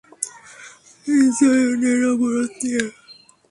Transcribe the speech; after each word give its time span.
জায়নের 1.37 1.99
অবরোধ 2.11 2.51
নিয়ে। 2.61 2.83